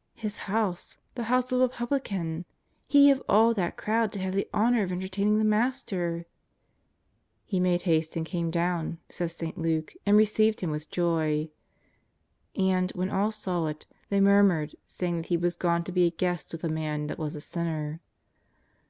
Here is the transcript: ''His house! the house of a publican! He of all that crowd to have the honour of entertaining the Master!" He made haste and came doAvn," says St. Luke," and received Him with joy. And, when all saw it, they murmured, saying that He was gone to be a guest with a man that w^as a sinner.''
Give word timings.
''His 0.14 0.38
house! 0.48 0.96
the 1.14 1.24
house 1.24 1.52
of 1.52 1.60
a 1.60 1.68
publican! 1.68 2.46
He 2.88 3.10
of 3.10 3.22
all 3.28 3.52
that 3.52 3.76
crowd 3.76 4.12
to 4.12 4.18
have 4.18 4.32
the 4.34 4.48
honour 4.54 4.82
of 4.82 4.90
entertaining 4.90 5.36
the 5.38 5.44
Master!" 5.44 6.24
He 7.44 7.60
made 7.60 7.82
haste 7.82 8.16
and 8.16 8.24
came 8.24 8.50
doAvn," 8.50 8.96
says 9.10 9.36
St. 9.36 9.58
Luke," 9.58 9.92
and 10.06 10.16
received 10.16 10.60
Him 10.62 10.70
with 10.70 10.88
joy. 10.88 11.50
And, 12.56 12.92
when 12.92 13.10
all 13.10 13.30
saw 13.30 13.66
it, 13.66 13.84
they 14.08 14.22
murmured, 14.22 14.74
saying 14.88 15.16
that 15.18 15.26
He 15.26 15.36
was 15.36 15.54
gone 15.54 15.84
to 15.84 15.92
be 15.92 16.06
a 16.06 16.10
guest 16.10 16.52
with 16.52 16.64
a 16.64 16.70
man 16.70 17.06
that 17.08 17.18
w^as 17.18 17.36
a 17.36 17.42
sinner.'' 17.42 18.00